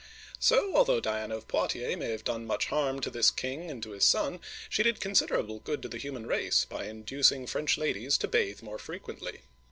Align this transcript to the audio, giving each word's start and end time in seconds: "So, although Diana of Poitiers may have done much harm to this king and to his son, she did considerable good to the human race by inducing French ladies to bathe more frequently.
"So, 0.39 0.75
although 0.75 0.99
Diana 0.99 1.37
of 1.37 1.47
Poitiers 1.47 1.95
may 1.95 2.09
have 2.09 2.23
done 2.23 2.47
much 2.47 2.65
harm 2.69 3.01
to 3.01 3.11
this 3.11 3.29
king 3.29 3.69
and 3.69 3.83
to 3.83 3.91
his 3.91 4.03
son, 4.03 4.39
she 4.67 4.81
did 4.81 4.99
considerable 4.99 5.59
good 5.59 5.83
to 5.83 5.87
the 5.87 5.99
human 5.99 6.25
race 6.25 6.65
by 6.65 6.85
inducing 6.87 7.45
French 7.45 7.77
ladies 7.77 8.17
to 8.17 8.27
bathe 8.27 8.63
more 8.63 8.79
frequently. 8.79 9.41